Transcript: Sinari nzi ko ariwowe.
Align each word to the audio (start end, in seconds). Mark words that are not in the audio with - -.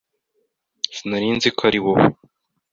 Sinari 0.95 1.27
nzi 1.35 1.49
ko 1.55 1.61
ariwowe. 1.69 2.03